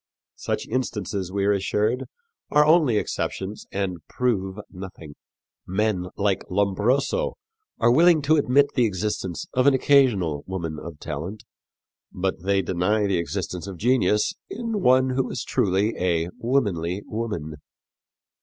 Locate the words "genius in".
13.77-14.81